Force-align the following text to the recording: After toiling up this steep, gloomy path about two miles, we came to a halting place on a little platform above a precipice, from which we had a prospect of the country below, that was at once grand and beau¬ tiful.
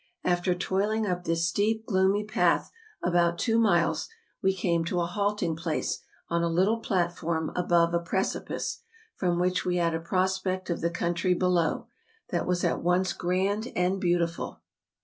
After 0.33 0.55
toiling 0.55 1.05
up 1.05 1.25
this 1.25 1.45
steep, 1.47 1.85
gloomy 1.85 2.23
path 2.25 2.71
about 3.03 3.37
two 3.37 3.59
miles, 3.59 4.09
we 4.41 4.51
came 4.51 4.83
to 4.85 4.99
a 4.99 5.05
halting 5.05 5.55
place 5.55 5.99
on 6.27 6.41
a 6.41 6.49
little 6.49 6.79
platform 6.79 7.51
above 7.55 7.93
a 7.93 7.99
precipice, 7.99 8.81
from 9.15 9.37
which 9.37 9.63
we 9.63 9.77
had 9.77 9.93
a 9.93 9.99
prospect 9.99 10.71
of 10.71 10.81
the 10.81 10.89
country 10.89 11.35
below, 11.35 11.85
that 12.31 12.47
was 12.47 12.63
at 12.63 12.81
once 12.81 13.13
grand 13.13 13.67
and 13.75 14.01
beau¬ 14.01 14.17
tiful. 14.17 14.61